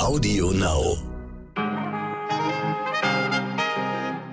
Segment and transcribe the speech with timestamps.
[0.00, 0.96] Audio Now.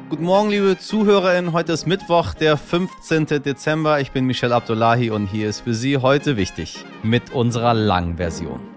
[0.10, 1.52] Guten Morgen, liebe ZuhörerInnen.
[1.52, 3.26] Heute ist Mittwoch, der 15.
[3.44, 4.00] Dezember.
[4.00, 8.77] Ich bin Michel Abdullahi und hier ist für Sie heute wichtig mit unserer langen Version.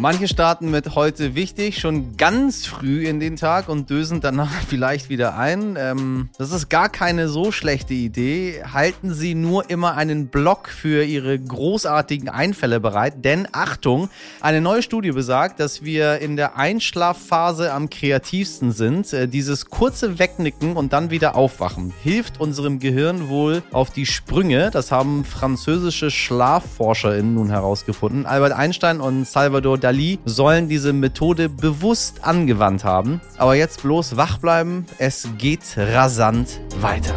[0.00, 5.10] Manche starten mit heute wichtig schon ganz früh in den Tag und dösen danach vielleicht
[5.10, 5.76] wieder ein.
[5.78, 8.62] Ähm, das ist gar keine so schlechte Idee.
[8.72, 14.08] Halten Sie nur immer einen Block für Ihre großartigen Einfälle bereit, denn Achtung,
[14.40, 19.12] eine neue Studie besagt, dass wir in der Einschlafphase am kreativsten sind.
[19.12, 24.70] Äh, dieses kurze Wegnicken und dann wieder aufwachen hilft unserem Gehirn wohl auf die Sprünge.
[24.70, 28.24] Das haben französische SchlafforscherInnen nun herausgefunden.
[28.24, 33.20] Albert Einstein und Salvador Dalí Dali sollen diese Methode bewusst angewandt haben.
[33.38, 37.16] Aber jetzt bloß wach bleiben, es geht rasant weiter.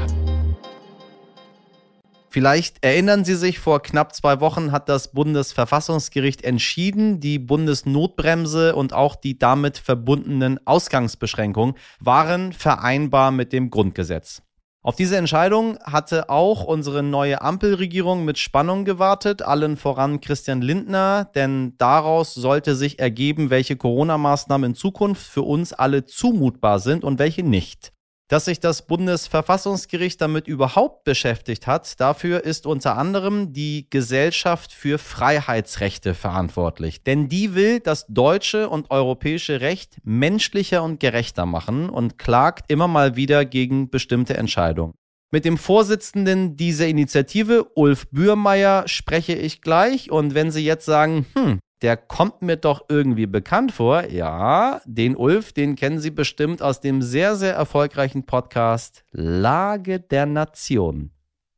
[2.30, 8.92] Vielleicht erinnern Sie sich, vor knapp zwei Wochen hat das Bundesverfassungsgericht entschieden, die Bundesnotbremse und
[8.92, 14.42] auch die damit verbundenen Ausgangsbeschränkungen waren vereinbar mit dem Grundgesetz.
[14.86, 21.32] Auf diese Entscheidung hatte auch unsere neue Ampelregierung mit Spannung gewartet, allen voran Christian Lindner,
[21.36, 27.18] denn daraus sollte sich ergeben, welche Corona-Maßnahmen in Zukunft für uns alle zumutbar sind und
[27.18, 27.93] welche nicht.
[28.30, 34.98] Dass sich das Bundesverfassungsgericht damit überhaupt beschäftigt hat, dafür ist unter anderem die Gesellschaft für
[34.98, 37.04] Freiheitsrechte verantwortlich.
[37.04, 42.88] Denn die will das deutsche und europäische Recht menschlicher und gerechter machen und klagt immer
[42.88, 44.94] mal wieder gegen bestimmte Entscheidungen.
[45.34, 50.12] Mit dem Vorsitzenden dieser Initiative, Ulf Bührmeier, spreche ich gleich.
[50.12, 54.10] Und wenn Sie jetzt sagen, hm, der kommt mir doch irgendwie bekannt vor.
[54.10, 60.26] Ja, den Ulf, den kennen Sie bestimmt aus dem sehr, sehr erfolgreichen Podcast Lage der
[60.26, 61.12] Nation.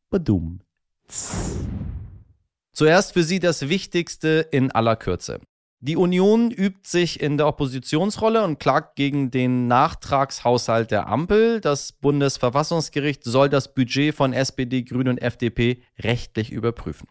[0.10, 0.62] Badum.
[2.74, 5.40] Zuerst für Sie das Wichtigste in aller Kürze.
[5.80, 11.62] Die Union übt sich in der Oppositionsrolle und klagt gegen den Nachtragshaushalt der Ampel.
[11.62, 17.08] Das Bundesverfassungsgericht soll das Budget von SPD, Grünen und FDP rechtlich überprüfen.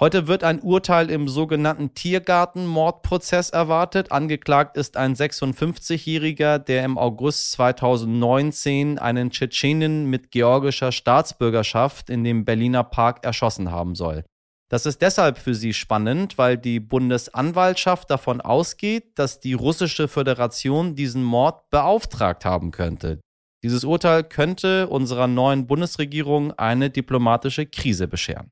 [0.00, 4.10] Heute wird ein Urteil im sogenannten Tiergarten-Mordprozess erwartet.
[4.10, 12.46] Angeklagt ist ein 56-Jähriger, der im August 2019 einen Tschetschenen mit georgischer Staatsbürgerschaft in dem
[12.46, 14.24] Berliner Park erschossen haben soll.
[14.70, 20.94] Das ist deshalb für sie spannend, weil die Bundesanwaltschaft davon ausgeht, dass die russische Föderation
[20.94, 23.20] diesen Mord beauftragt haben könnte.
[23.62, 28.50] Dieses Urteil könnte unserer neuen Bundesregierung eine diplomatische Krise bescheren.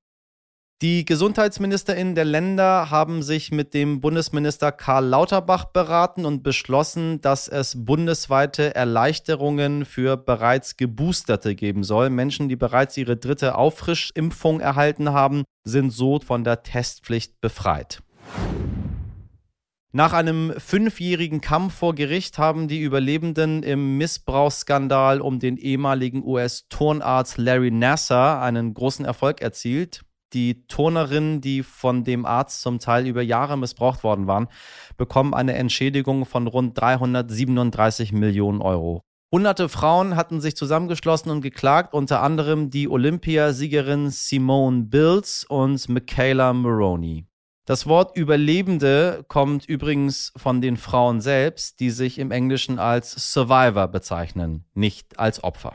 [0.80, 7.48] Die Gesundheitsministerinnen der Länder haben sich mit dem Bundesminister Karl Lauterbach beraten und beschlossen, dass
[7.48, 12.10] es bundesweite Erleichterungen für bereits Geboosterte geben soll.
[12.10, 18.00] Menschen, die bereits ihre dritte Auffrischimpfung erhalten haben, sind so von der Testpflicht befreit.
[19.90, 27.36] Nach einem fünfjährigen Kampf vor Gericht haben die Überlebenden im Missbrauchsskandal um den ehemaligen US-Turnarzt
[27.36, 30.04] Larry Nasser einen großen Erfolg erzielt.
[30.32, 34.48] Die Turnerinnen, die von dem Arzt zum Teil über Jahre missbraucht worden waren,
[34.96, 39.02] bekommen eine Entschädigung von rund 337 Millionen Euro.
[39.30, 46.54] Hunderte Frauen hatten sich zusammengeschlossen und geklagt, unter anderem die Olympiasiegerin Simone Bills und Michaela
[46.54, 47.26] Maroney.
[47.66, 53.88] Das Wort Überlebende kommt übrigens von den Frauen selbst, die sich im Englischen als Survivor
[53.88, 55.74] bezeichnen, nicht als Opfer.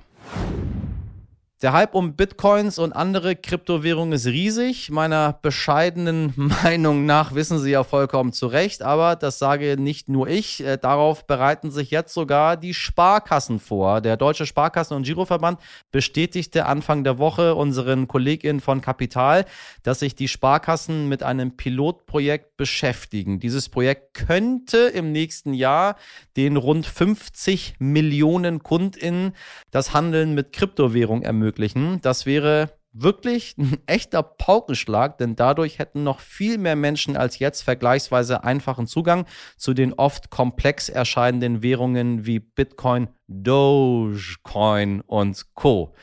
[1.63, 4.91] Der Hype um Bitcoins und andere Kryptowährungen ist riesig.
[4.91, 10.27] Meiner bescheidenen Meinung nach wissen Sie ja vollkommen zu Recht, aber das sage nicht nur
[10.27, 10.61] ich.
[10.61, 14.01] Äh, darauf bereiten sich jetzt sogar die Sparkassen vor.
[14.01, 15.57] Der Deutsche Sparkassen- und Giroverband
[15.89, 19.45] bestätigte Anfang der Woche unseren KollegInnen von Kapital,
[19.83, 23.39] dass sich die Sparkassen mit einem Pilotprojekt beschäftigen.
[23.39, 25.95] Dieses Projekt könnte im nächsten Jahr
[26.35, 29.31] den rund 50 Millionen KundInnen
[29.71, 32.01] das Handeln mit Kryptowährungen ermöglichen ermöglichen.
[32.01, 37.61] Das wäre wirklich ein echter Paukenschlag, denn dadurch hätten noch viel mehr Menschen als jetzt
[37.61, 39.25] vergleichsweise einfachen Zugang
[39.57, 45.95] zu den oft komplex erscheinenden Währungen wie Bitcoin, Dogecoin und Co.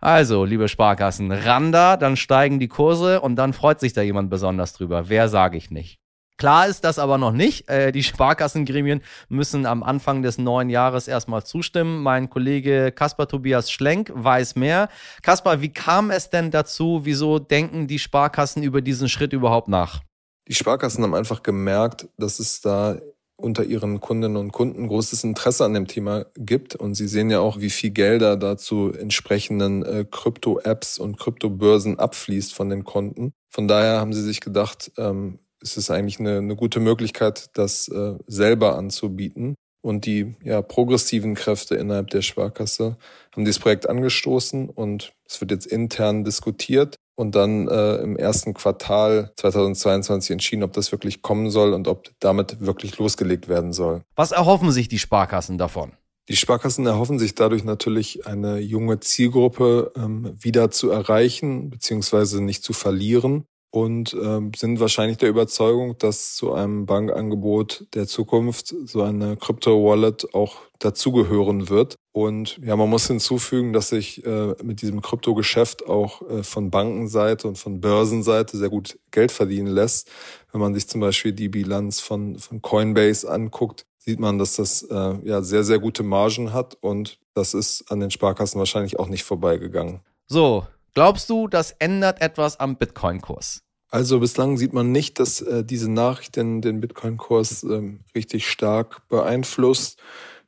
[0.00, 4.72] Also, liebe Sparkassen, Randa, dann steigen die Kurse und dann freut sich da jemand besonders
[4.72, 5.08] drüber.
[5.08, 6.01] Wer sage ich nicht?
[6.42, 7.68] Klar ist das aber noch nicht.
[7.68, 12.02] Äh, die Sparkassengremien müssen am Anfang des neuen Jahres erstmal zustimmen.
[12.02, 14.88] Mein Kollege Kaspar Tobias Schlenk weiß mehr.
[15.22, 17.02] Kaspar, wie kam es denn dazu?
[17.04, 20.00] Wieso denken die Sparkassen über diesen Schritt überhaupt nach?
[20.48, 22.98] Die Sparkassen haben einfach gemerkt, dass es da
[23.36, 26.74] unter ihren Kundinnen und Kunden großes Interesse an dem Thema gibt.
[26.74, 32.00] Und sie sehen ja auch, wie viel Gelder da zu entsprechenden äh, Krypto-Apps und Kryptobörsen
[32.00, 33.32] abfließt von den Konten.
[33.48, 37.88] Von daher haben sie sich gedacht, ähm, ist es eigentlich eine, eine gute Möglichkeit, das
[37.88, 39.54] äh, selber anzubieten.
[39.84, 42.96] Und die ja, progressiven Kräfte innerhalb der Sparkasse
[43.32, 48.54] haben dieses Projekt angestoßen und es wird jetzt intern diskutiert und dann äh, im ersten
[48.54, 54.02] Quartal 2022 entschieden, ob das wirklich kommen soll und ob damit wirklich losgelegt werden soll.
[54.14, 55.92] Was erhoffen sich die Sparkassen davon?
[56.28, 62.62] Die Sparkassen erhoffen sich dadurch natürlich eine junge Zielgruppe ähm, wieder zu erreichen beziehungsweise nicht
[62.62, 69.02] zu verlieren und ähm, sind wahrscheinlich der Überzeugung, dass zu einem Bankangebot der Zukunft so
[69.02, 71.96] eine Crypto-Wallet auch dazugehören wird.
[72.12, 77.48] Und ja, man muss hinzufügen, dass sich äh, mit diesem Kryptogeschäft auch äh, von Bankenseite
[77.48, 80.10] und von Börsenseite sehr gut Geld verdienen lässt.
[80.52, 84.82] Wenn man sich zum Beispiel die Bilanz von, von Coinbase anguckt, sieht man, dass das
[84.82, 89.08] äh, ja sehr, sehr gute Margen hat und das ist an den Sparkassen wahrscheinlich auch
[89.08, 90.00] nicht vorbeigegangen.
[90.26, 93.62] So, Glaubst du, das ändert etwas am Bitcoin-Kurs?
[93.88, 99.06] Also bislang sieht man nicht, dass äh, diese Nachricht den, den Bitcoin-Kurs ähm, richtig stark
[99.08, 99.98] beeinflusst.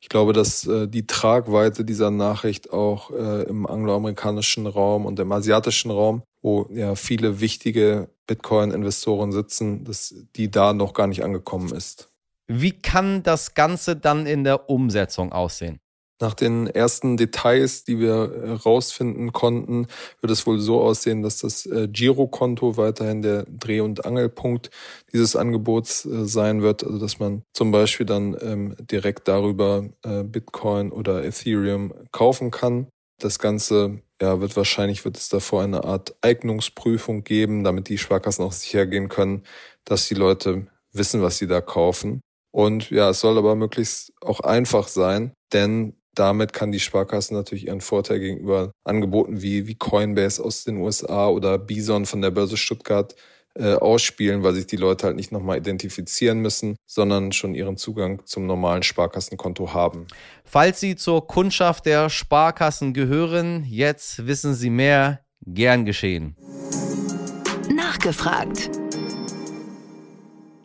[0.00, 5.32] Ich glaube, dass äh, die Tragweite dieser Nachricht auch äh, im angloamerikanischen Raum und im
[5.32, 11.74] asiatischen Raum, wo ja viele wichtige Bitcoin-Investoren sitzen, dass die da noch gar nicht angekommen
[11.74, 12.10] ist.
[12.46, 15.80] Wie kann das Ganze dann in der Umsetzung aussehen?
[16.20, 19.88] Nach den ersten Details, die wir herausfinden konnten,
[20.20, 24.70] wird es wohl so aussehen, dass das äh, Girokonto weiterhin der Dreh- und Angelpunkt
[25.12, 26.84] dieses Angebots äh, sein wird.
[26.84, 32.86] Also dass man zum Beispiel dann ähm, direkt darüber äh, Bitcoin oder Ethereum kaufen kann.
[33.20, 38.44] Das Ganze ja, wird wahrscheinlich wird es davor eine Art Eignungsprüfung geben, damit die Sparkassen
[38.44, 39.42] auch sicher gehen können,
[39.84, 42.20] dass die Leute wissen, was sie da kaufen.
[42.52, 47.66] Und ja, es soll aber möglichst auch einfach sein, denn damit kann die Sparkasse natürlich
[47.66, 52.56] ihren Vorteil gegenüber Angeboten wie, wie Coinbase aus den USA oder Bison von der Börse
[52.56, 53.14] Stuttgart
[53.56, 58.20] äh, ausspielen, weil sich die Leute halt nicht nochmal identifizieren müssen, sondern schon ihren Zugang
[58.24, 60.06] zum normalen Sparkassenkonto haben.
[60.44, 66.36] Falls Sie zur Kundschaft der Sparkassen gehören, jetzt wissen Sie mehr, gern geschehen.
[67.72, 68.70] Nachgefragt.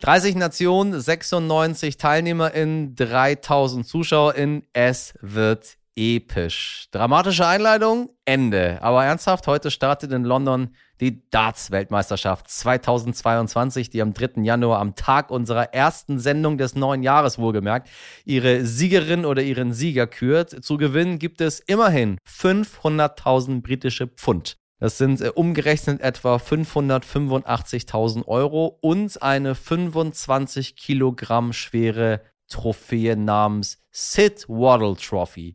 [0.00, 4.62] 30 Nationen, 96 TeilnehmerInnen, 3000 ZuschauerInnen.
[4.72, 6.86] Es wird episch.
[6.92, 8.78] Dramatische Einleitung, Ende.
[8.80, 14.42] Aber ernsthaft, heute startet in London die Darts-Weltmeisterschaft 2022, die am 3.
[14.42, 17.88] Januar, am Tag unserer ersten Sendung des neuen Jahres wohlgemerkt,
[18.24, 20.64] ihre Siegerin oder ihren Sieger kürt.
[20.64, 24.59] Zu gewinnen gibt es immerhin 500.000 britische Pfund.
[24.80, 34.46] Das sind äh, umgerechnet etwa 585.000 Euro und eine 25 Kilogramm schwere Trophäe namens Sid
[34.48, 35.54] Waddle Trophy.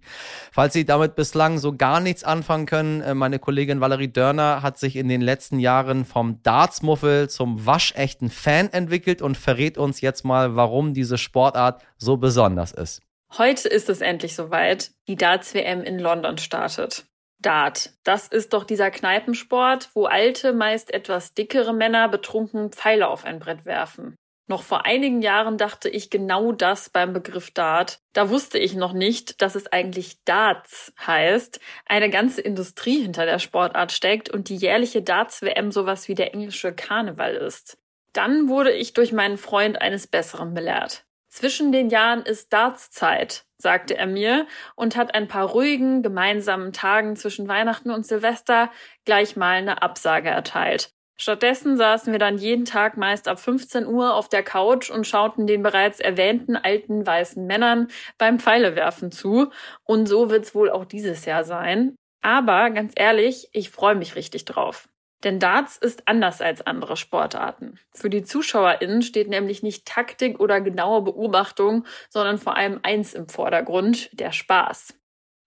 [0.52, 4.78] Falls Sie damit bislang so gar nichts anfangen können, äh, meine Kollegin Valerie Dörner hat
[4.78, 10.24] sich in den letzten Jahren vom Dartsmuffel zum waschechten Fan entwickelt und verrät uns jetzt
[10.24, 13.02] mal, warum diese Sportart so besonders ist.
[13.38, 14.92] Heute ist es endlich soweit.
[15.08, 17.06] Die Darts-WM in London startet.
[17.46, 17.92] Dart.
[18.04, 23.40] Das ist doch dieser Kneipensport, wo alte, meist etwas dickere Männer betrunken Pfeile auf ein
[23.40, 24.16] Brett werfen.
[24.48, 28.00] Noch vor einigen Jahren dachte ich genau das beim Begriff Dart.
[28.14, 33.40] Da wusste ich noch nicht, dass es eigentlich Darts heißt, eine ganze Industrie hinter der
[33.40, 37.80] Sportart steckt und die jährliche Darts-WM sowas wie der englische Karneval ist.
[38.14, 41.05] Dann wurde ich durch meinen Freund eines Besseren belehrt.
[41.36, 47.18] Zwischen den Jahren ist Dartszeit, sagte er mir und hat ein paar ruhigen, gemeinsamen Tagen
[47.18, 48.72] zwischen Weihnachten und Silvester
[49.04, 50.94] gleich mal eine Absage erteilt.
[51.18, 55.46] Stattdessen saßen wir dann jeden Tag meist ab 15 Uhr auf der Couch und schauten
[55.46, 59.52] den bereits erwähnten alten weißen Männern beim Pfeilewerfen zu.
[59.84, 61.98] Und so wird's wohl auch dieses Jahr sein.
[62.22, 64.88] Aber ganz ehrlich, ich freue mich richtig drauf.
[65.26, 67.80] Denn Darts ist anders als andere Sportarten.
[67.92, 73.28] Für die ZuschauerInnen steht nämlich nicht Taktik oder genaue Beobachtung, sondern vor allem eins im
[73.28, 74.94] Vordergrund, der Spaß.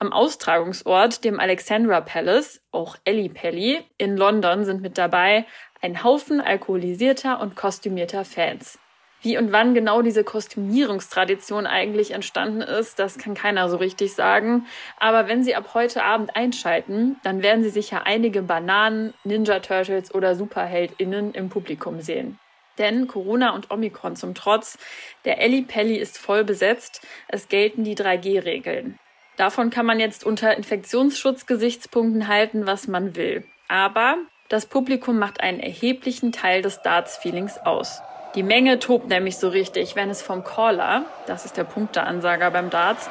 [0.01, 5.47] Am Austragungsort, dem Alexandra Palace, auch Ellie Pelly, in London sind mit dabei
[5.81, 8.81] ein Haufen alkoholisierter und kostümierter Fans.
[9.21, 14.67] Wie und wann genau diese Kostümierungstradition eigentlich entstanden ist, das kann keiner so richtig sagen.
[14.99, 20.15] Aber wenn Sie ab heute Abend einschalten, dann werden Sie sicher einige Bananen, Ninja Turtles
[20.15, 22.39] oder SuperheldInnen im Publikum sehen.
[22.79, 24.79] Denn Corona und Omikron zum Trotz,
[25.25, 28.99] der Elli Pelli ist voll besetzt, es gelten die 3G-Regeln.
[29.37, 33.45] Davon kann man jetzt unter Infektionsschutzgesichtspunkten halten, was man will.
[33.69, 34.17] Aber
[34.49, 38.01] das Publikum macht einen erheblichen Teil des Darts-Feelings aus.
[38.35, 42.71] Die Menge tobt nämlich so richtig, wenn es vom Caller, das ist der Punkteansager beim
[42.71, 43.09] Darts,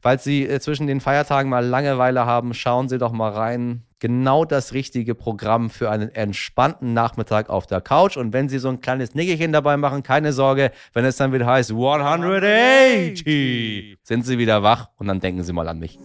[0.01, 4.45] Falls Sie äh, zwischen den Feiertagen mal Langeweile haben, schauen Sie doch mal rein genau
[4.45, 8.17] das richtige Programm für einen entspannten Nachmittag auf der Couch.
[8.17, 11.47] Und wenn Sie so ein kleines Nickerchen dabei machen, keine Sorge, wenn es dann wieder
[11.47, 16.01] heißt 180, sind Sie wieder wach und dann denken Sie mal an mich.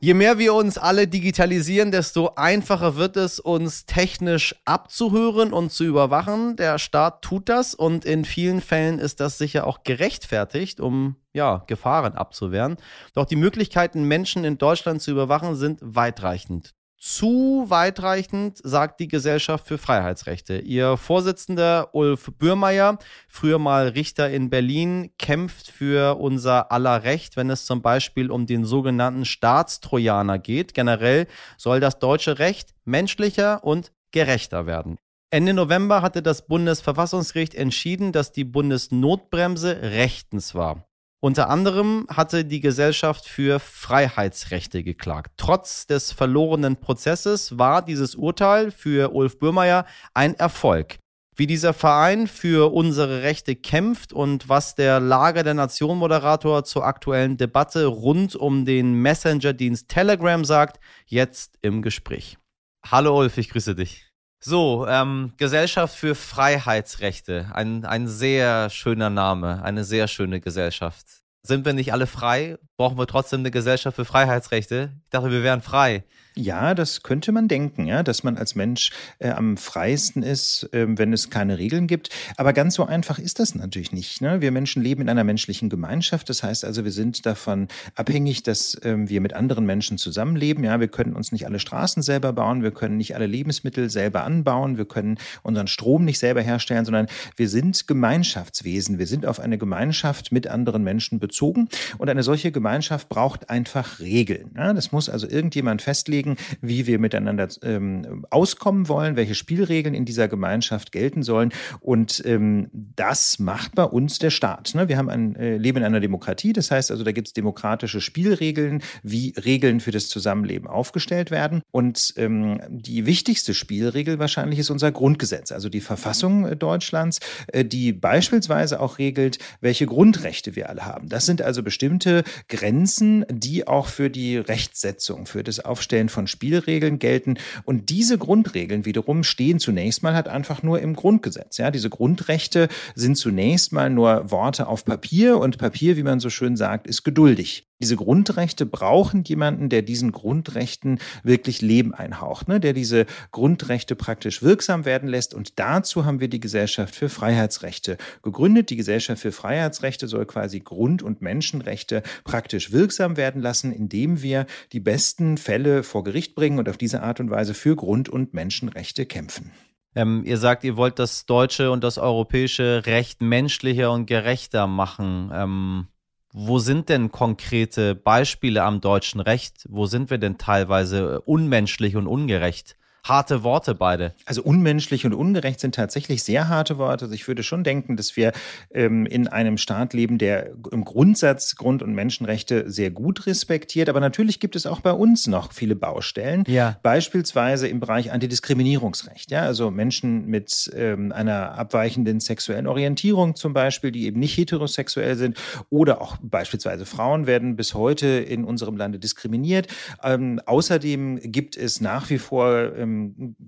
[0.00, 5.82] Je mehr wir uns alle digitalisieren, desto einfacher wird es, uns technisch abzuhören und zu
[5.82, 6.54] überwachen.
[6.54, 11.64] Der Staat tut das und in vielen Fällen ist das sicher auch gerechtfertigt, um ja,
[11.66, 12.76] Gefahren abzuwehren.
[13.12, 19.66] Doch die Möglichkeiten, Menschen in Deutschland zu überwachen, sind weitreichend zu weitreichend, sagt die Gesellschaft
[19.66, 20.58] für Freiheitsrechte.
[20.58, 27.50] Ihr Vorsitzender Ulf Bürmeier, früher mal Richter in Berlin, kämpft für unser aller Recht, wenn
[27.50, 30.74] es zum Beispiel um den sogenannten Staatstrojaner geht.
[30.74, 31.26] Generell
[31.56, 34.98] soll das deutsche Recht menschlicher und gerechter werden.
[35.30, 40.87] Ende November hatte das Bundesverfassungsgericht entschieden, dass die Bundesnotbremse rechtens war.
[41.20, 45.32] Unter anderem hatte die Gesellschaft für Freiheitsrechte geklagt.
[45.36, 49.84] Trotz des verlorenen Prozesses war dieses Urteil für Ulf Bürmeier
[50.14, 50.98] ein Erfolg.
[51.34, 56.84] Wie dieser Verein für unsere Rechte kämpft und was der Lager der Nation Moderator zur
[56.84, 62.38] aktuellen Debatte rund um den Messenger-Dienst Telegram sagt, jetzt im Gespräch.
[62.86, 64.07] Hallo Ulf, ich grüße dich.
[64.40, 67.50] So, ähm, Gesellschaft für Freiheitsrechte.
[67.52, 71.06] Ein, ein sehr schöner Name, eine sehr schöne Gesellschaft.
[71.42, 72.58] Sind wir nicht alle frei?
[72.78, 74.92] Brauchen wir trotzdem eine Gesellschaft für Freiheitsrechte?
[75.02, 76.04] Ich dachte, wir wären frei.
[76.36, 80.86] Ja, das könnte man denken, ja, dass man als Mensch äh, am freiesten ist, äh,
[80.88, 82.10] wenn es keine Regeln gibt.
[82.36, 84.20] Aber ganz so einfach ist das natürlich nicht.
[84.20, 84.40] Ne?
[84.40, 86.28] Wir Menschen leben in einer menschlichen Gemeinschaft.
[86.28, 87.66] Das heißt also, wir sind davon
[87.96, 90.62] abhängig, dass äh, wir mit anderen Menschen zusammenleben.
[90.62, 94.22] Ja, wir können uns nicht alle Straßen selber bauen, wir können nicht alle Lebensmittel selber
[94.22, 99.00] anbauen, wir können unseren Strom nicht selber herstellen, sondern wir sind Gemeinschaftswesen.
[99.00, 101.68] Wir sind auf eine Gemeinschaft mit anderen Menschen bezogen.
[101.98, 102.67] Und eine solche Gemeinschaft
[103.08, 104.52] braucht einfach Regeln.
[104.56, 104.72] Ja?
[104.72, 110.28] Das muss also irgendjemand festlegen wie wir miteinander ähm, auskommen wollen, welche Spielregeln in dieser
[110.28, 111.52] Gemeinschaft gelten sollen.
[111.80, 114.74] Und ähm, das macht bei uns der Staat.
[114.74, 114.88] Ne?
[114.88, 118.00] Wir haben ein äh, Leben in einer Demokratie, das heißt also, da gibt es demokratische
[118.00, 121.62] Spielregeln, wie Regeln für das Zusammenleben aufgestellt werden.
[121.70, 127.64] Und ähm, die wichtigste Spielregel wahrscheinlich ist unser Grundgesetz, also die Verfassung äh, Deutschlands, äh,
[127.64, 131.08] die beispielsweise auch regelt, welche Grundrechte wir alle haben.
[131.08, 132.24] Das sind also bestimmte
[132.58, 137.38] Grenzen, die auch für die Rechtsetzung, für das Aufstellen von Spielregeln gelten.
[137.64, 141.58] Und diese Grundregeln wiederum stehen zunächst mal halt einfach nur im Grundgesetz.
[141.58, 146.30] Ja, diese Grundrechte sind zunächst mal nur Worte auf Papier und Papier, wie man so
[146.30, 147.67] schön sagt, ist geduldig.
[147.80, 152.58] Diese Grundrechte brauchen jemanden, der diesen Grundrechten wirklich Leben einhaucht, ne?
[152.58, 155.32] der diese Grundrechte praktisch wirksam werden lässt.
[155.32, 158.70] Und dazu haben wir die Gesellschaft für Freiheitsrechte gegründet.
[158.70, 164.46] Die Gesellschaft für Freiheitsrechte soll quasi Grund- und Menschenrechte praktisch wirksam werden lassen, indem wir
[164.72, 168.34] die besten Fälle vor Gericht bringen und auf diese Art und Weise für Grund- und
[168.34, 169.52] Menschenrechte kämpfen.
[169.94, 175.30] Ähm, ihr sagt, ihr wollt das deutsche und das europäische Recht menschlicher und gerechter machen.
[175.32, 175.86] Ähm
[176.32, 179.66] wo sind denn konkrete Beispiele am deutschen Recht?
[179.68, 182.76] Wo sind wir denn teilweise unmenschlich und ungerecht?
[183.08, 184.14] Harte Worte beide.
[184.26, 187.06] Also unmenschlich und ungerecht sind tatsächlich sehr harte Worte.
[187.06, 188.32] Also ich würde schon denken, dass wir
[188.72, 193.88] ähm, in einem Staat leben, der im Grundsatz Grund- und Menschenrechte sehr gut respektiert.
[193.88, 196.44] Aber natürlich gibt es auch bei uns noch viele Baustellen.
[196.46, 196.78] Ja.
[196.82, 199.30] Beispielsweise im Bereich Antidiskriminierungsrecht.
[199.30, 205.16] Ja, also Menschen mit ähm, einer abweichenden sexuellen Orientierung zum Beispiel, die eben nicht heterosexuell
[205.16, 205.38] sind
[205.70, 209.68] oder auch beispielsweise Frauen werden bis heute in unserem Lande diskriminiert.
[210.02, 212.97] Ähm, außerdem gibt es nach wie vor ähm,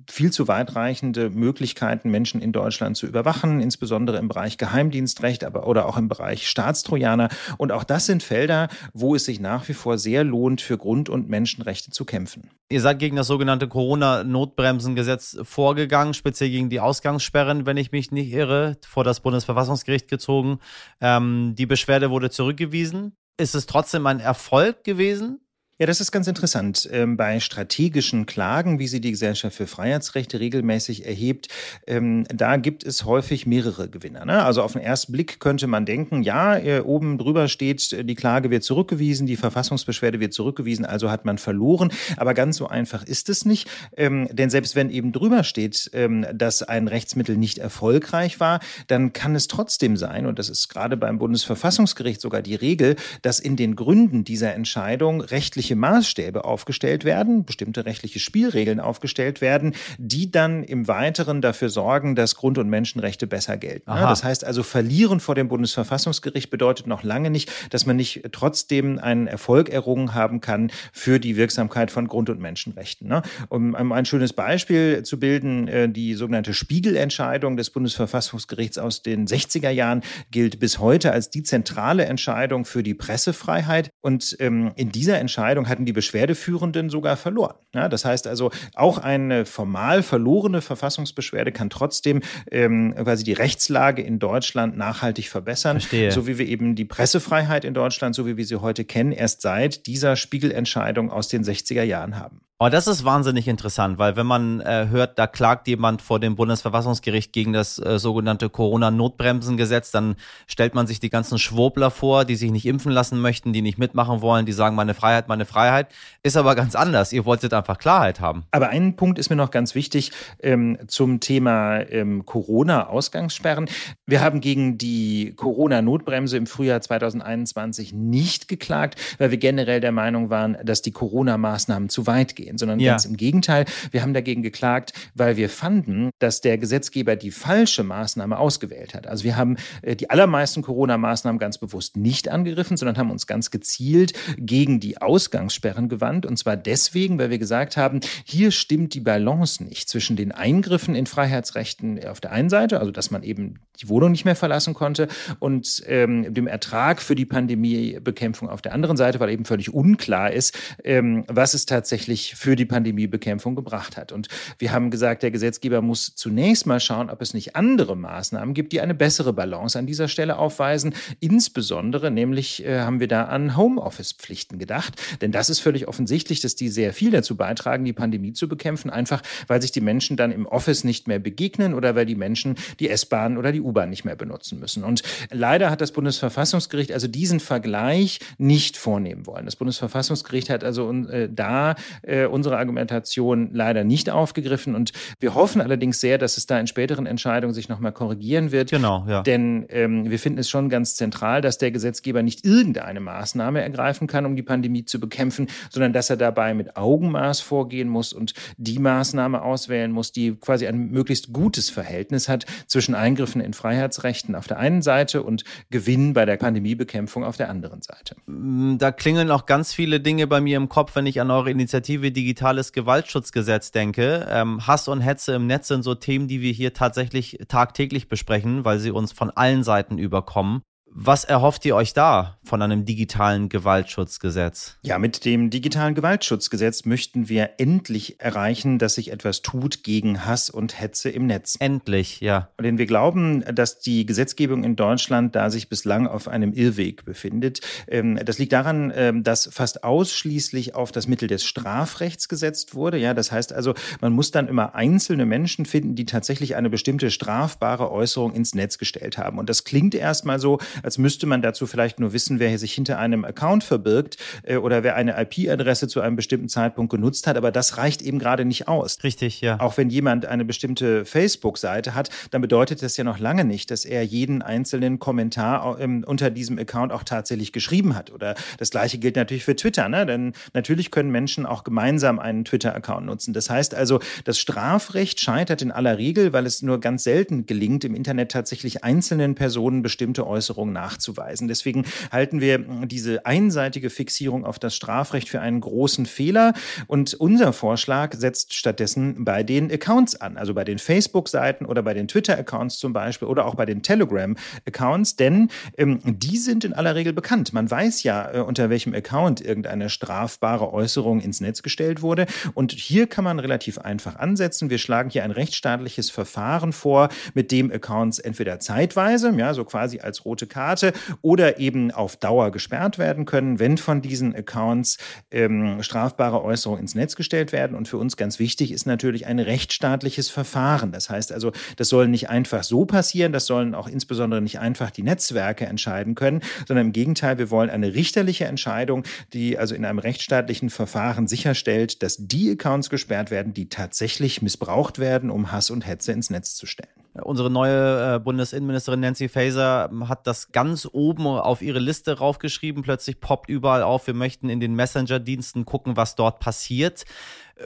[0.09, 5.87] viel zu weitreichende Möglichkeiten, Menschen in Deutschland zu überwachen, insbesondere im Bereich Geheimdienstrecht, aber oder
[5.87, 7.29] auch im Bereich Staatstrojaner.
[7.59, 11.09] Und auch das sind Felder, wo es sich nach wie vor sehr lohnt, für Grund-
[11.09, 12.51] und Menschenrechte zu kämpfen.
[12.69, 18.33] Ihr seid gegen das sogenannte Corona-Notbremsengesetz vorgegangen, speziell gegen die Ausgangssperren, wenn ich mich nicht
[18.33, 20.59] irre, vor das Bundesverfassungsgericht gezogen.
[21.01, 23.17] Ähm, die Beschwerde wurde zurückgewiesen.
[23.37, 25.41] Ist es trotzdem ein Erfolg gewesen?
[25.81, 26.87] Ja, das ist ganz interessant.
[26.93, 31.49] Ähm, bei strategischen Klagen, wie sie die Gesellschaft für Freiheitsrechte regelmäßig erhebt,
[31.87, 34.27] ähm, da gibt es häufig mehrere Gewinner.
[34.27, 34.45] Ne?
[34.45, 38.15] Also auf den ersten Blick könnte man denken, ja, äh, oben drüber steht, äh, die
[38.15, 41.91] Klage wird zurückgewiesen, die Verfassungsbeschwerde wird zurückgewiesen, also hat man verloren.
[42.19, 43.67] Aber ganz so einfach ist es nicht.
[43.97, 45.91] Ähm, denn selbst wenn eben drüber steht,
[46.35, 50.99] dass ein Rechtsmittel nicht erfolgreich war, dann kann es trotzdem sein, und das ist gerade
[50.99, 57.05] beim Bundesverfassungsgericht sogar die Regel, dass in den Gründen dieser Entscheidung rechtliche rechtliche Maßstäbe aufgestellt
[57.05, 62.69] werden, bestimmte rechtliche Spielregeln aufgestellt werden, die dann im Weiteren dafür sorgen, dass Grund- und
[62.69, 63.91] Menschenrechte besser gelten.
[63.91, 64.09] Aha.
[64.09, 68.99] Das heißt also, verlieren vor dem Bundesverfassungsgericht bedeutet noch lange nicht, dass man nicht trotzdem
[68.99, 73.09] einen Erfolg errungen haben kann für die Wirksamkeit von Grund- und Menschenrechten.
[73.09, 73.23] Ne?
[73.49, 79.71] Um ein schönes Beispiel zu bilden, äh, die sogenannte Spiegelentscheidung des Bundesverfassungsgerichts aus den 60er
[79.71, 83.91] Jahren gilt bis heute als die zentrale Entscheidung für die Pressefreiheit.
[84.01, 87.55] Und ähm, in dieser Entscheidung Entscheidung hatten die Beschwerdeführenden sogar verloren.
[87.75, 94.03] Ja, das heißt also, auch eine formal verlorene Verfassungsbeschwerde kann trotzdem ähm, quasi die Rechtslage
[94.03, 95.81] in Deutschland nachhaltig verbessern.
[95.81, 96.13] Verstehe.
[96.13, 99.43] So wie wir eben die Pressefreiheit in Deutschland, so wie wir sie heute kennen, erst
[99.43, 102.41] seit dieser Spiegelentscheidung aus den 60er Jahren haben.
[102.63, 106.37] Oh, das ist wahnsinnig interessant, weil wenn man äh, hört, da klagt jemand vor dem
[106.37, 112.37] Bundesverfassungsgericht gegen das äh, sogenannte Corona-Notbremsengesetz, dann stellt man sich die ganzen Schwurbler vor, die
[112.37, 115.87] sich nicht impfen lassen möchten, die nicht mitmachen wollen, die sagen, meine Freiheit, meine Freiheit.
[116.23, 117.15] Ist aber ganz anders.
[117.15, 118.45] Ihr wolltet einfach Klarheit haben.
[118.51, 123.71] Aber ein Punkt ist mir noch ganz wichtig ähm, zum Thema ähm, Corona-Ausgangssperren.
[124.05, 130.29] Wir haben gegen die Corona-Notbremse im Frühjahr 2021 nicht geklagt, weil wir generell der Meinung
[130.29, 132.93] waren, dass die Corona-Maßnahmen zu weit gehen gehen, sondern ja.
[132.93, 133.65] ganz im Gegenteil.
[133.91, 139.07] Wir haben dagegen geklagt, weil wir fanden, dass der Gesetzgeber die falsche Maßnahme ausgewählt hat.
[139.07, 143.51] Also wir haben äh, die allermeisten Corona-Maßnahmen ganz bewusst nicht angegriffen, sondern haben uns ganz
[143.51, 146.27] gezielt gegen die Ausgangssperren gewandt.
[146.27, 150.95] Und zwar deswegen, weil wir gesagt haben, hier stimmt die Balance nicht zwischen den Eingriffen
[150.95, 154.75] in Freiheitsrechten auf der einen Seite, also dass man eben die Wohnung nicht mehr verlassen
[154.75, 155.09] konnte,
[155.39, 160.33] und ähm, dem Ertrag für die Pandemiebekämpfung auf der anderen Seite, weil eben völlig unklar
[160.33, 164.13] ist, ähm, was es tatsächlich für die Pandemiebekämpfung gebracht hat.
[164.13, 168.55] Und wir haben gesagt, der Gesetzgeber muss zunächst mal schauen, ob es nicht andere Maßnahmen
[168.55, 170.95] gibt, die eine bessere Balance an dieser Stelle aufweisen.
[171.21, 174.95] Insbesondere nämlich äh, haben wir da an Homeoffice-Pflichten gedacht.
[175.21, 178.89] Denn das ist völlig offensichtlich, dass die sehr viel dazu beitragen, die Pandemie zu bekämpfen,
[178.89, 182.55] einfach weil sich die Menschen dann im Office nicht mehr begegnen oder weil die Menschen
[182.79, 184.83] die S-Bahn oder die U-Bahn nicht mehr benutzen müssen.
[184.83, 189.45] Und leider hat das Bundesverfassungsgericht also diesen Vergleich nicht vornehmen wollen.
[189.45, 194.75] Das Bundesverfassungsgericht hat also äh, da äh, unsere Argumentation leider nicht aufgegriffen.
[194.75, 198.71] Und wir hoffen allerdings sehr, dass es da in späteren Entscheidungen sich nochmal korrigieren wird.
[198.71, 199.23] Genau, ja.
[199.23, 204.07] Denn ähm, wir finden es schon ganz zentral, dass der Gesetzgeber nicht irgendeine Maßnahme ergreifen
[204.07, 208.35] kann, um die Pandemie zu bekämpfen, sondern dass er dabei mit Augenmaß vorgehen muss und
[208.57, 214.35] die Maßnahme auswählen muss, die quasi ein möglichst gutes Verhältnis hat zwischen Eingriffen in Freiheitsrechten
[214.35, 218.17] auf der einen Seite und Gewinn bei der Pandemiebekämpfung auf der anderen Seite.
[218.27, 222.10] Da klingeln auch ganz viele Dinge bei mir im Kopf, wenn ich an eure Initiative
[222.13, 224.27] Digitales Gewaltschutzgesetz denke.
[224.31, 228.65] Ähm, Hass und Hetze im Netz sind so Themen, die wir hier tatsächlich tagtäglich besprechen,
[228.65, 230.63] weil sie uns von allen Seiten überkommen.
[230.93, 234.77] Was erhofft ihr euch da von einem digitalen Gewaltschutzgesetz?
[234.83, 240.51] Ja, mit dem digitalen Gewaltschutzgesetz möchten wir endlich erreichen, dass sich etwas tut gegen Hass
[240.51, 241.57] und Hetze im Netz.
[241.61, 242.49] Endlich, ja.
[242.61, 247.61] Denn wir glauben, dass die Gesetzgebung in Deutschland da sich bislang auf einem Irrweg befindet.
[247.87, 252.99] Ähm, das liegt daran, ähm, dass fast ausschließlich auf das Mittel des Strafrechts gesetzt wurde.
[252.99, 257.13] Ja, das heißt also, man muss dann immer einzelne Menschen finden, die tatsächlich eine bestimmte
[257.13, 259.39] strafbare Äußerung ins Netz gestellt haben.
[259.39, 262.99] Und das klingt erstmal so, als müsste man dazu vielleicht nur wissen, wer sich hinter
[262.99, 267.37] einem Account verbirgt äh, oder wer eine IP-Adresse zu einem bestimmten Zeitpunkt genutzt hat.
[267.37, 268.99] Aber das reicht eben gerade nicht aus.
[269.03, 269.59] Richtig, ja.
[269.61, 273.85] Auch wenn jemand eine bestimmte Facebook-Seite hat, dann bedeutet das ja noch lange nicht, dass
[273.85, 278.11] er jeden einzelnen Kommentar ähm, unter diesem Account auch tatsächlich geschrieben hat.
[278.11, 280.07] Oder das Gleiche gilt natürlich für Twitter, ne?
[280.07, 283.33] denn natürlich können Menschen auch gemeinsam einen Twitter-Account nutzen.
[283.33, 287.85] Das heißt also, das Strafrecht scheitert in aller Regel, weil es nur ganz selten gelingt,
[287.85, 291.49] im Internet tatsächlich einzelnen Personen bestimmte Äußerungen nachzuweisen.
[291.49, 296.55] Deswegen halten wir diese einseitige Fixierung auf das Strafrecht für einen großen Fehler.
[296.87, 301.95] Und unser Vorschlag setzt stattdessen bei den Accounts an, also bei den Facebook-Seiten oder bei
[301.95, 306.95] den Twitter-Accounts zum Beispiel oder auch bei den Telegram-Accounts, denn ähm, die sind in aller
[306.95, 307.53] Regel bekannt.
[307.53, 312.27] Man weiß ja, äh, unter welchem Account irgendeine strafbare Äußerung ins Netz gestellt wurde.
[312.55, 314.71] Und hier kann man relativ einfach ansetzen.
[314.71, 320.01] Wir schlagen hier ein rechtsstaatliches Verfahren vor, mit dem Accounts entweder zeitweise, ja, so quasi
[320.01, 320.93] als rote Karte, Karte
[321.23, 324.99] oder eben auf Dauer gesperrt werden können, wenn von diesen Accounts
[325.31, 327.75] ähm, strafbare Äußerungen ins Netz gestellt werden.
[327.75, 330.93] Und für uns ganz wichtig ist natürlich ein rechtsstaatliches Verfahren.
[330.93, 334.91] Das heißt also, das soll nicht einfach so passieren, das sollen auch insbesondere nicht einfach
[334.91, 339.87] die Netzwerke entscheiden können, sondern im Gegenteil, wir wollen eine richterliche Entscheidung, die also in
[339.87, 345.71] einem rechtsstaatlichen Verfahren sicherstellt, dass die Accounts gesperrt werden, die tatsächlich missbraucht werden, um Hass
[345.71, 346.91] und Hetze ins Netz zu stellen.
[347.15, 352.83] Unsere neue äh, Bundesinnenministerin Nancy Faeser hat das ganz oben auf ihre Liste raufgeschrieben.
[352.83, 357.05] Plötzlich poppt überall auf, wir möchten in den Messenger-Diensten gucken, was dort passiert.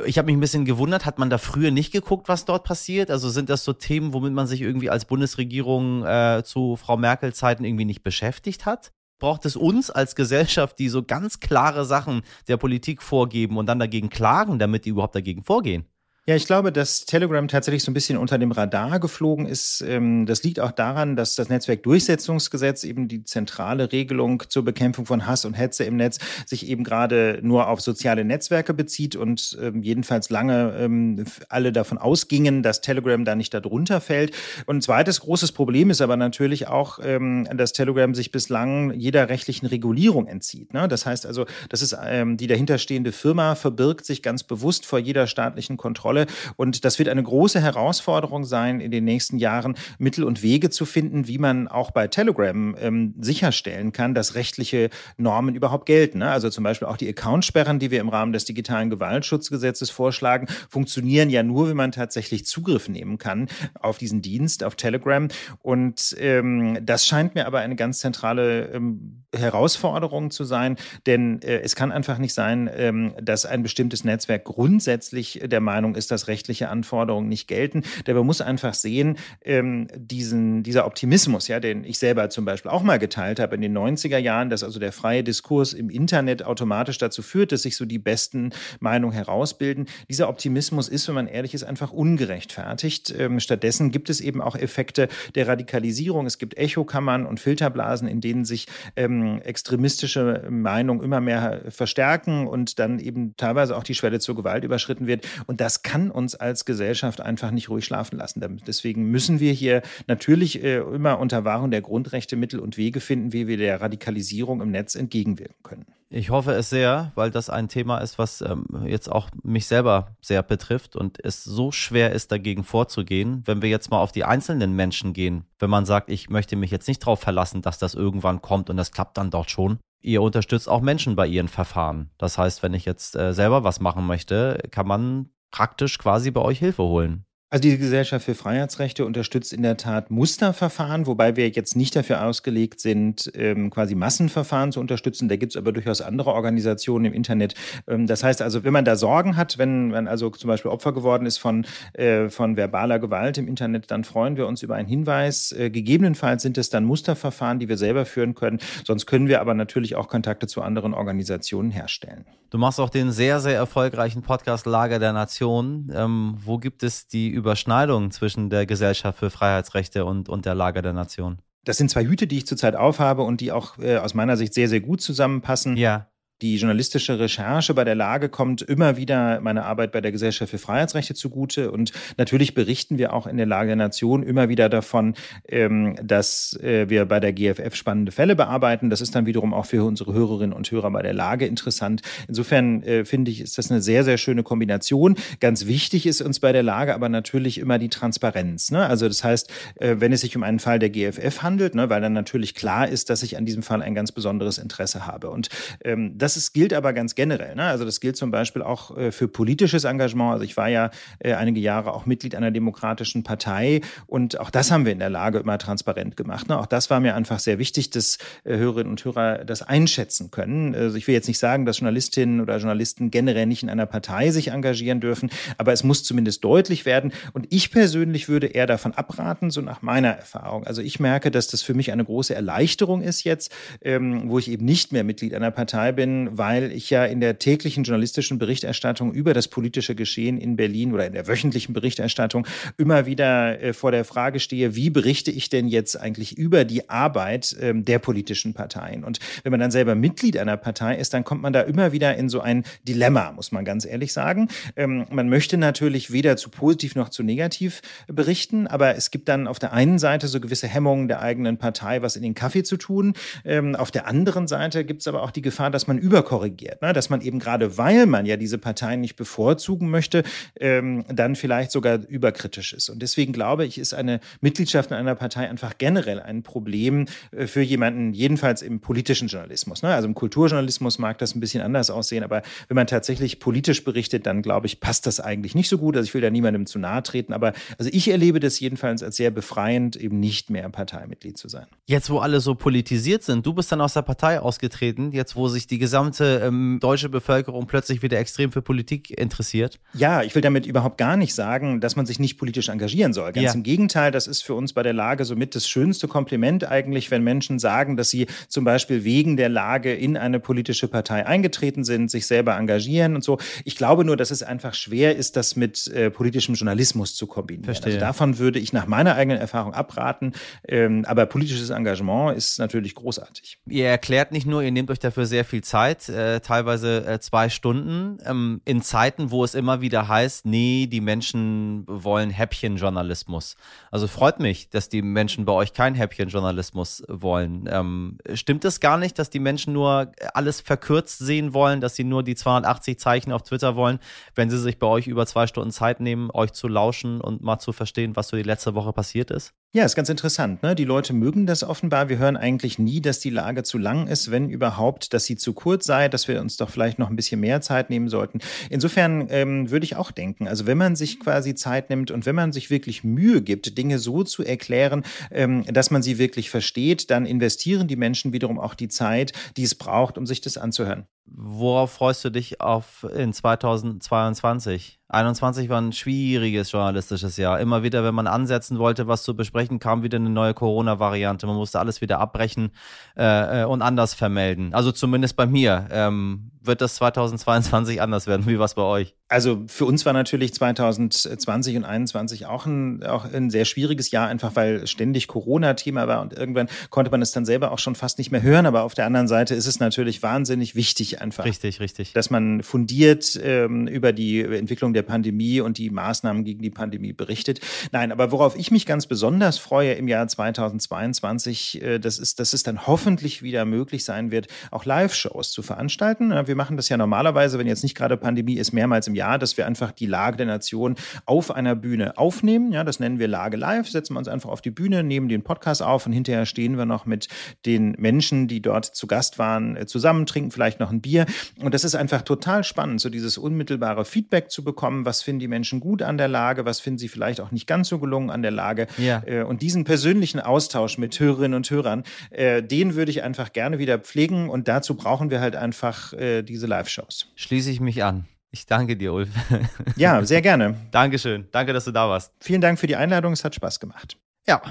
[0.07, 3.11] Ich habe mich ein bisschen gewundert, hat man da früher nicht geguckt, was dort passiert?
[3.11, 7.33] Also sind das so Themen, womit man sich irgendwie als Bundesregierung äh, zu Frau Merkel
[7.33, 8.92] Zeiten irgendwie nicht beschäftigt hat?
[9.20, 13.79] Braucht es uns als Gesellschaft, die so ganz klare Sachen der Politik vorgeben und dann
[13.79, 15.87] dagegen klagen, damit die überhaupt dagegen vorgehen?
[16.27, 19.85] Ja, ich glaube, dass Telegram tatsächlich so ein bisschen unter dem Radar geflogen ist.
[19.87, 25.27] Ähm, das liegt auch daran, dass das Netzwerkdurchsetzungsgesetz eben die zentrale Regelung zur Bekämpfung von
[25.27, 29.83] Hass und Hetze im Netz sich eben gerade nur auf soziale Netzwerke bezieht und ähm,
[29.83, 34.35] jedenfalls lange ähm, alle davon ausgingen, dass Telegram da nicht darunter fällt.
[34.65, 39.67] Und ein zweites großes Problem ist aber natürlich auch, dass Telegram sich bislang jeder rechtlichen
[39.67, 40.73] Regulierung entzieht.
[40.73, 40.89] Ne?
[40.89, 41.97] Das heißt also, das ist
[42.37, 46.27] die dahinterstehende Firma verbirgt sich ganz bewusst vor jeder staatlichen Kontrolle Rolle.
[46.57, 50.87] Und das wird eine große Herausforderung sein, in den nächsten Jahren Mittel und Wege zu
[50.87, 56.18] finden, wie man auch bei Telegram ähm, sicherstellen kann, dass rechtliche Normen überhaupt gelten.
[56.18, 56.31] Ne?
[56.31, 61.31] Also zum Beispiel auch die Accountsperren, die wir im Rahmen des digitalen Gewaltschutzgesetzes vorschlagen, funktionieren
[61.31, 63.48] ja nur, wenn man tatsächlich Zugriff nehmen kann
[63.81, 65.29] auf diesen Dienst, auf Telegram.
[65.62, 71.61] Und ähm, das scheint mir aber eine ganz zentrale ähm, Herausforderung zu sein, denn äh,
[71.61, 76.11] es kann einfach nicht sein, ähm, dass ein bestimmtes Netzwerk grundsätzlich der Meinung ist, ist,
[76.11, 77.83] dass rechtliche Anforderungen nicht gelten.
[78.05, 82.83] Dabei muss einfach sehen, ähm, diesen, dieser Optimismus, ja, den ich selber zum Beispiel auch
[82.83, 86.99] mal geteilt habe in den 90er Jahren, dass also der freie Diskurs im Internet automatisch
[86.99, 89.87] dazu führt, dass sich so die besten Meinungen herausbilden.
[90.11, 93.14] Dieser Optimismus ist, wenn man ehrlich ist, einfach ungerechtfertigt.
[93.19, 96.27] Ähm, stattdessen gibt es eben auch Effekte der Radikalisierung.
[96.27, 102.79] Es gibt Echokammern und Filterblasen, in denen sich ähm, extremistische Meinungen immer mehr verstärken und
[102.79, 105.27] dann eben teilweise auch die Schwelle zur Gewalt überschritten wird.
[105.47, 108.61] Und das kann kann uns als Gesellschaft einfach nicht ruhig schlafen lassen.
[108.67, 113.33] Deswegen müssen wir hier natürlich äh, immer unter Wahrung der Grundrechte Mittel und Wege finden,
[113.33, 115.87] wie wir der Radikalisierung im Netz entgegenwirken können.
[116.11, 120.17] Ich hoffe es sehr, weil das ein Thema ist, was ähm, jetzt auch mich selber
[120.21, 123.45] sehr betrifft und es so schwer ist, dagegen vorzugehen.
[123.45, 126.73] Wenn wir jetzt mal auf die einzelnen Menschen gehen, wenn man sagt, ich möchte mich
[126.73, 130.23] jetzt nicht darauf verlassen, dass das irgendwann kommt und das klappt dann dort schon, ihr
[130.23, 132.11] unterstützt auch Menschen bei ihren Verfahren.
[132.19, 136.40] Das heißt, wenn ich jetzt äh, selber was machen möchte, kann man praktisch quasi bei
[136.40, 137.27] euch Hilfe holen.
[137.55, 142.25] Also die Gesellschaft für Freiheitsrechte unterstützt in der Tat Musterverfahren, wobei wir jetzt nicht dafür
[142.27, 145.29] ausgelegt sind, ähm, quasi Massenverfahren zu unterstützen.
[145.29, 147.55] Da gibt es aber durchaus andere Organisationen im Internet.
[147.87, 150.93] Ähm, das heißt also, wenn man da Sorgen hat, wenn man also zum Beispiel Opfer
[150.93, 154.88] geworden ist von, äh, von verbaler Gewalt im Internet, dann freuen wir uns über einen
[154.88, 155.53] Hinweis.
[155.53, 158.59] Äh, gegebenenfalls sind es dann Musterverfahren, die wir selber führen können.
[158.85, 162.25] Sonst können wir aber natürlich auch Kontakte zu anderen Organisationen herstellen.
[162.55, 165.93] Du machst auch den sehr, sehr erfolgreichen Podcast Lager der Nation.
[165.93, 170.81] Ähm, wo gibt es die Überschneidung zwischen der Gesellschaft für Freiheitsrechte und, und der Lage
[170.81, 171.39] der Nation?
[171.65, 174.55] Das sind zwei Hüte, die ich zurzeit aufhabe und die auch äh, aus meiner Sicht
[174.55, 175.77] sehr, sehr gut zusammenpassen.
[175.77, 176.09] Ja.
[176.42, 180.59] Die journalistische Recherche bei der Lage kommt immer wieder meiner Arbeit bei der Gesellschaft für
[180.59, 181.70] Freiheitsrechte zugute.
[181.70, 185.14] Und natürlich berichten wir auch in der Lage der Nation immer wieder davon,
[185.49, 188.90] ähm, dass äh, wir bei der GFF spannende Fälle bearbeiten.
[188.90, 192.03] Das ist dann wiederum auch für unsere Hörerinnen und Hörer bei der Lage interessant.
[192.27, 195.14] Insofern äh, finde ich, ist das eine sehr, sehr schöne Kombination.
[195.38, 198.73] Ganz wichtig ist uns bei der Lage aber natürlich immer die Transparenz.
[198.73, 198.85] Ne?
[198.85, 202.01] Also das heißt, äh, wenn es sich um einen Fall der GFF handelt, ne, weil
[202.01, 205.31] dann natürlich klar ist, dass ich an diesem Fall ein ganz besonderes Interesse habe.
[205.31, 205.49] Und
[205.85, 207.55] ähm, das ist, gilt aber ganz generell.
[207.55, 207.65] Ne?
[207.65, 210.33] Also das gilt zum Beispiel auch äh, für politisches Engagement.
[210.33, 214.71] Also ich war ja äh, einige Jahre auch Mitglied einer demokratischen Partei und auch das
[214.71, 216.49] haben wir in der Lage immer transparent gemacht.
[216.49, 216.59] Ne?
[216.59, 220.75] Auch das war mir einfach sehr wichtig, dass äh, Hörerinnen und Hörer das einschätzen können.
[220.75, 224.31] Also ich will jetzt nicht sagen, dass Journalistinnen oder Journalisten generell nicht in einer Partei
[224.31, 227.13] sich engagieren dürfen, aber es muss zumindest deutlich werden.
[227.35, 230.67] Und ich persönlich würde eher davon abraten, so nach meiner Erfahrung.
[230.67, 234.51] Also ich merke, dass das für mich eine große Erleichterung ist jetzt, ähm, wo ich
[234.51, 239.12] eben nicht mehr Mitglied einer Partei bin, weil ich ja in der täglichen journalistischen Berichterstattung
[239.12, 242.46] über das politische Geschehen in Berlin oder in der wöchentlichen Berichterstattung
[242.77, 246.88] immer wieder äh, vor der Frage stehe, wie berichte ich denn jetzt eigentlich über die
[246.88, 249.05] Arbeit ähm, der politischen Parteien?
[249.05, 252.16] Und wenn man dann selber Mitglied einer Partei ist, dann kommt man da immer wieder
[252.16, 254.48] in so ein Dilemma, muss man ganz ehrlich sagen.
[254.77, 259.46] Ähm, man möchte natürlich weder zu positiv noch zu negativ berichten, aber es gibt dann
[259.46, 262.77] auf der einen Seite so gewisse Hemmungen der eigenen Partei, was in den Kaffee zu
[262.77, 263.14] tun.
[263.44, 266.93] Ähm, auf der anderen Seite gibt es aber auch die Gefahr, dass man überkorrigiert, ne?
[266.93, 270.23] dass man eben gerade, weil man ja diese Parteien nicht bevorzugen möchte,
[270.61, 272.90] ähm, dann vielleicht sogar überkritisch ist.
[272.90, 277.47] Und deswegen glaube ich, ist eine Mitgliedschaft in einer Partei einfach generell ein Problem äh,
[277.47, 279.83] für jemanden, jedenfalls im politischen Journalismus.
[279.83, 279.95] Ne?
[279.95, 284.27] Also im Kulturjournalismus mag das ein bisschen anders aussehen, aber wenn man tatsächlich politisch berichtet,
[284.27, 285.97] dann glaube ich, passt das eigentlich nicht so gut.
[285.97, 289.17] Also ich will da niemandem zu nahe treten, aber also ich erlebe das jedenfalls als
[289.17, 291.64] sehr befreiend, eben nicht mehr Parteimitglied zu sein.
[291.87, 295.49] Jetzt, wo alle so politisiert sind, du bist dann aus der Partei ausgetreten, jetzt, wo
[295.49, 299.79] sich die gesamte gesamte ähm, deutsche Bevölkerung plötzlich wieder extrem für Politik interessiert.
[299.93, 303.31] Ja, ich will damit überhaupt gar nicht sagen, dass man sich nicht politisch engagieren soll.
[303.31, 303.55] Ganz ja.
[303.55, 307.23] im Gegenteil, das ist für uns bei der Lage somit das schönste Kompliment eigentlich, wenn
[307.23, 312.11] Menschen sagen, dass sie zum Beispiel wegen der Lage in eine politische Partei eingetreten sind,
[312.11, 313.39] sich selber engagieren und so.
[313.65, 317.67] Ich glaube nur, dass es einfach schwer ist, das mit äh, politischem Journalismus zu kombinieren.
[317.67, 317.93] Verstehe.
[317.93, 320.33] Also davon würde ich nach meiner eigenen Erfahrung abraten.
[320.67, 323.59] Ähm, aber politisches Engagement ist natürlich großartig.
[323.69, 327.20] Ihr erklärt nicht nur, ihr nehmt euch dafür sehr viel Zeit, Zeit, äh, teilweise äh,
[327.20, 333.57] zwei Stunden, ähm, in Zeiten, wo es immer wieder heißt, nee, die Menschen wollen Häppchenjournalismus.
[333.90, 337.68] Also freut mich, dass die Menschen bei euch kein Häppchenjournalismus wollen.
[337.70, 342.05] Ähm, stimmt es gar nicht, dass die Menschen nur alles verkürzt sehen wollen, dass sie
[342.05, 343.99] nur die 280 Zeichen auf Twitter wollen,
[344.35, 347.59] wenn sie sich bei euch über zwei Stunden Zeit nehmen, euch zu lauschen und mal
[347.59, 349.53] zu verstehen, was so die letzte Woche passiert ist?
[349.77, 350.63] Ja, ist ganz interessant.
[350.63, 350.77] Ne?
[350.77, 352.09] Die Leute mögen das offenbar.
[352.09, 355.53] Wir hören eigentlich nie, dass die Lage zu lang ist, wenn überhaupt, dass sie zu
[355.53, 358.39] kurz sei, dass wir uns doch vielleicht noch ein bisschen mehr Zeit nehmen sollten.
[358.71, 362.37] Insofern ähm, würde ich auch denken, also wenn man sich quasi Zeit nimmt und wenn
[362.37, 367.11] man sich wirklich Mühe gibt, Dinge so zu erklären, ähm, dass man sie wirklich versteht,
[367.11, 371.09] dann investieren die Menschen wiederum auch die Zeit, die es braucht, um sich das anzuhören.
[371.27, 375.01] Worauf freust du dich auf in 2022?
[375.09, 377.61] 21 war ein schwieriges journalistisches Jahr.
[377.61, 381.47] Immer wieder, wenn man ansetzen wollte, was zu besprechen, kam wieder eine neue Corona-Variante.
[381.47, 382.73] Man musste alles wieder abbrechen
[383.17, 384.75] äh, äh und anders vermelden.
[384.75, 385.89] Also zumindest bei mir.
[385.91, 388.47] Ähm, wird das 2022 anders werden?
[388.47, 389.15] Wie war es bei euch?
[389.29, 394.29] Also für uns war natürlich 2020 und 2021 auch ein, auch ein sehr schwieriges Jahr,
[394.29, 398.19] einfach weil ständig Corona-Thema war und irgendwann konnte man es dann selber auch schon fast
[398.19, 398.67] nicht mehr hören.
[398.67, 401.44] Aber auf der anderen Seite ist es natürlich wahnsinnig wichtig, wichtig einfach.
[401.44, 402.12] Richtig, richtig.
[402.12, 407.12] Dass man fundiert ähm, über die Entwicklung der Pandemie und die Maßnahmen gegen die Pandemie
[407.12, 407.61] berichtet.
[407.92, 412.53] Nein, aber worauf ich mich ganz besonders freue im Jahr 2022, äh, das ist, dass
[412.53, 416.31] es dann hoffentlich wieder möglich sein wird, auch Live-Shows zu veranstalten.
[416.46, 419.57] Wir machen das ja normalerweise, wenn jetzt nicht gerade Pandemie ist, mehrmals im Jahr, dass
[419.57, 420.96] wir einfach die Lage der Nation
[421.27, 422.72] auf einer Bühne aufnehmen.
[422.72, 425.42] Ja, das nennen wir Lage live, setzen wir uns einfach auf die Bühne, nehmen den
[425.42, 427.29] Podcast auf und hinterher stehen wir noch mit
[427.66, 431.27] den Menschen, die dort zu Gast waren, äh, zusammen, trinken vielleicht noch ein Bier.
[431.61, 435.05] Und das ist einfach total spannend, so dieses unmittelbare Feedback zu bekommen.
[435.05, 436.64] Was finden die Menschen gut an der Lage?
[436.64, 438.88] Was finden sie vielleicht auch nicht ganz so gelungen an der Lage?
[438.99, 439.23] Ja.
[439.27, 443.79] Äh, und diesen persönlichen Austausch mit Hörerinnen und Hörern, äh, den würde ich einfach gerne
[443.79, 444.49] wieder pflegen.
[444.49, 447.29] Und dazu brauchen wir halt einfach diese Live-Shows.
[447.37, 448.27] Schließe ich mich an.
[448.55, 449.29] Ich danke dir, Ulf.
[449.97, 450.77] Ja, sehr gerne.
[450.93, 451.49] Dankeschön.
[451.51, 452.33] Danke, dass du da warst.
[452.40, 453.33] Vielen Dank für die Einladung.
[453.33, 454.17] Es hat Spaß gemacht.
[454.47, 454.62] Ja,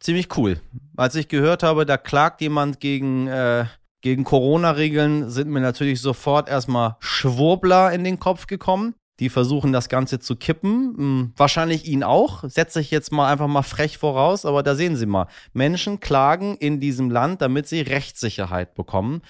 [0.00, 0.60] ziemlich cool.
[0.96, 3.64] Als ich gehört habe, da klagt jemand gegen, äh,
[4.02, 8.94] gegen Corona-Regeln, sind mir natürlich sofort erstmal Schwurbler in den Kopf gekommen.
[9.20, 10.94] Die versuchen das Ganze zu kippen.
[10.96, 12.42] Hm, wahrscheinlich ihn auch.
[12.48, 15.28] Setze ich jetzt mal einfach mal frech voraus, aber da sehen Sie mal.
[15.52, 19.22] Menschen klagen in diesem Land, damit sie Rechtssicherheit bekommen.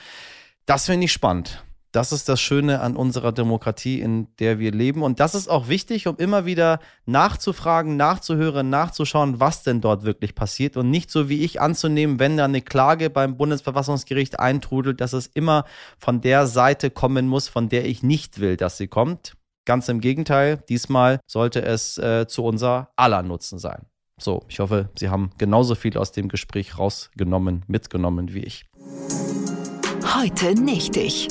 [0.65, 1.63] Das finde ich spannend.
[1.93, 5.03] Das ist das Schöne an unserer Demokratie, in der wir leben.
[5.03, 10.35] Und das ist auch wichtig, um immer wieder nachzufragen, nachzuhören, nachzuschauen, was denn dort wirklich
[10.35, 10.79] passiert.
[10.79, 15.27] Und nicht so wie ich anzunehmen, wenn da eine Klage beim Bundesverfassungsgericht eintrudelt, dass es
[15.27, 15.67] immer
[15.99, 19.37] von der Seite kommen muss, von der ich nicht will, dass sie kommt.
[19.67, 23.85] Ganz im Gegenteil, diesmal sollte es äh, zu unser aller Nutzen sein.
[24.19, 28.65] So, ich hoffe, Sie haben genauso viel aus dem Gespräch rausgenommen, mitgenommen wie ich.
[30.15, 31.29] Heute nicht ich.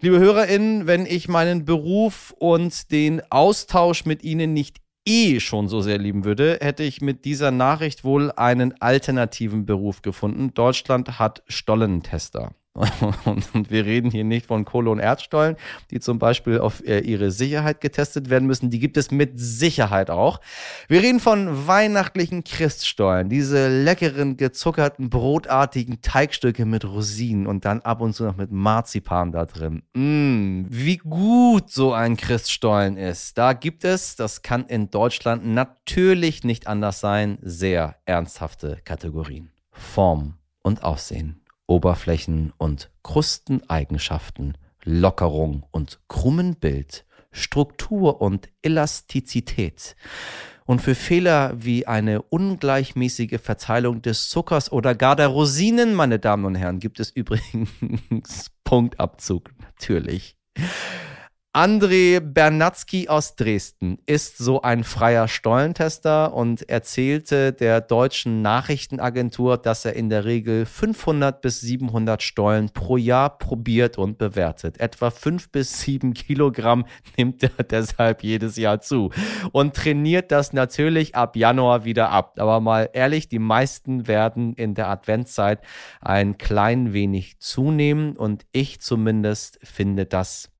[0.00, 5.80] Liebe HörerInnen, wenn ich meinen Beruf und den Austausch mit Ihnen nicht eh schon so
[5.80, 10.54] sehr lieben würde, hätte ich mit dieser Nachricht wohl einen alternativen Beruf gefunden.
[10.54, 12.52] Deutschland hat Stollentester.
[13.24, 15.56] Und wir reden hier nicht von Kohle- und Erdstollen,
[15.90, 18.70] die zum Beispiel auf äh, ihre Sicherheit getestet werden müssen.
[18.70, 20.40] Die gibt es mit Sicherheit auch.
[20.88, 28.00] Wir reden von weihnachtlichen Christstollen, diese leckeren, gezuckerten, brotartigen Teigstücke mit Rosinen und dann ab
[28.00, 29.82] und zu noch mit Marzipan da drin.
[29.94, 33.36] Mmh, wie gut so ein Christstollen ist.
[33.38, 39.50] Da gibt es, das kann in Deutschland natürlich nicht anders sein, sehr ernsthafte Kategorien.
[39.72, 41.40] Form und Aussehen.
[41.68, 49.94] Oberflächen- und Krusteneigenschaften, Lockerung und krummen Bild, Struktur und Elastizität.
[50.64, 56.44] Und für Fehler wie eine ungleichmäßige Verteilung des Zuckers oder gar der Rosinen, meine Damen
[56.44, 60.36] und Herren, gibt es übrigens Punktabzug, natürlich.
[61.58, 69.84] André Bernatzky aus Dresden ist so ein freier Stollentester und erzählte der deutschen Nachrichtenagentur, dass
[69.84, 74.78] er in der Regel 500 bis 700 Stollen pro Jahr probiert und bewertet.
[74.78, 76.86] Etwa 5 bis 7 Kilogramm
[77.18, 79.10] nimmt er deshalb jedes Jahr zu
[79.50, 82.34] und trainiert das natürlich ab Januar wieder ab.
[82.38, 85.60] Aber mal ehrlich, die meisten werden in der Adventszeit
[86.00, 90.52] ein klein wenig zunehmen und ich zumindest finde das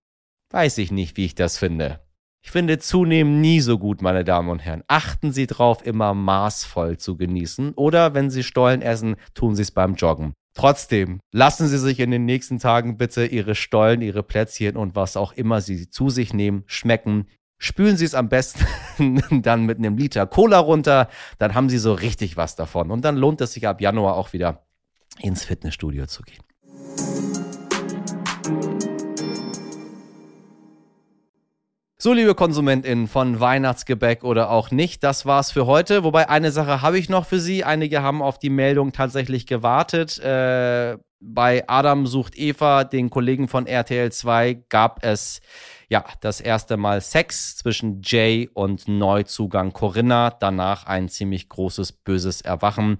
[0.51, 2.01] Weiß ich nicht, wie ich das finde.
[2.43, 4.83] Ich finde zunehmend nie so gut, meine Damen und Herren.
[4.87, 7.75] Achten Sie drauf, immer maßvoll zu genießen.
[7.75, 10.33] Oder wenn Sie Stollen essen, tun Sie es beim Joggen.
[10.55, 15.17] Trotzdem, lassen Sie sich in den nächsten Tagen bitte Ihre Stollen, Ihre Plätzchen und was
[15.17, 17.27] auch immer Sie zu sich nehmen, schmecken.
[17.59, 18.65] Spülen Sie es am besten
[19.43, 21.09] dann mit einem Liter Cola runter,
[21.39, 22.91] dann haben Sie so richtig was davon.
[22.91, 24.67] Und dann lohnt es sich ab Januar auch wieder
[25.21, 26.43] ins Fitnessstudio zu gehen.
[32.01, 36.05] So, liebe KonsumentInnen von Weihnachtsgebäck oder auch nicht, das war's für heute.
[36.05, 37.65] Wobei eine Sache habe ich noch für Sie.
[37.65, 40.17] Einige haben auf die Meldung tatsächlich gewartet.
[40.21, 45.41] Äh, bei Adam sucht Eva, den Kollegen von RTL 2, gab es
[45.89, 50.31] ja das erste Mal Sex zwischen Jay und Neuzugang Corinna.
[50.31, 52.99] Danach ein ziemlich großes böses Erwachen.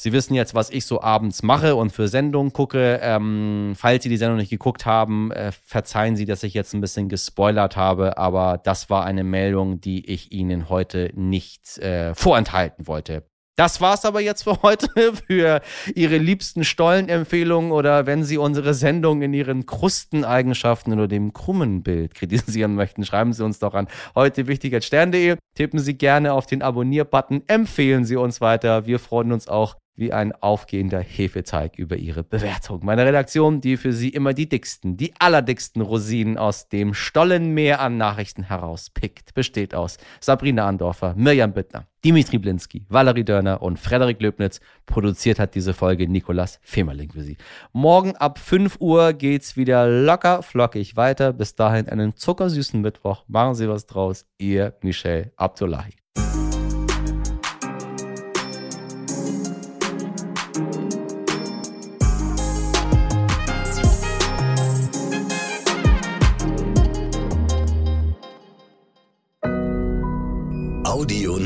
[0.00, 3.00] Sie wissen jetzt, was ich so abends mache und für Sendungen gucke.
[3.02, 6.80] Ähm, falls Sie die Sendung nicht geguckt haben, äh, verzeihen Sie, dass ich jetzt ein
[6.80, 12.86] bisschen gespoilert habe, aber das war eine Meldung, die ich Ihnen heute nicht äh, vorenthalten
[12.86, 13.24] wollte.
[13.56, 14.88] Das war's aber jetzt für heute,
[15.26, 21.82] für Ihre liebsten Stollenempfehlungen oder wenn Sie unsere Sendung in Ihren Krusteneigenschaften oder dem krummen
[21.82, 24.78] Bild kritisieren möchten, schreiben Sie uns doch an heute wichtig.
[24.88, 28.86] Tippen Sie gerne auf den Abonnier-Button, empfehlen Sie uns weiter.
[28.86, 32.80] Wir freuen uns auch wie ein aufgehender Hefeteig über ihre Bewertung.
[32.84, 37.96] Meine Redaktion, die für Sie immer die dicksten, die allerdicksten Rosinen aus dem Stollenmeer an
[37.96, 44.60] Nachrichten herauspickt, besteht aus Sabrina Andorfer, Mirjam Bittner, Dimitri Blinski, Valerie Dörner und Frederik Löbnitz.
[44.86, 47.36] Produziert hat diese Folge Nikolas Femerling für Sie.
[47.72, 51.32] Morgen ab 5 Uhr geht's wieder locker flockig weiter.
[51.32, 53.24] Bis dahin einen zuckersüßen Mittwoch.
[53.26, 54.26] Machen Sie was draus.
[54.38, 55.94] Ihr Michel Abdullahi.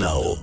[0.03, 0.42] Audio Now.